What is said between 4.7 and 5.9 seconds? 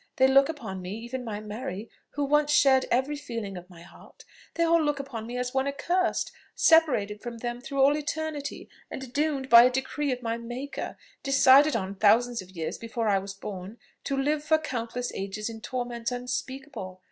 look upon me as one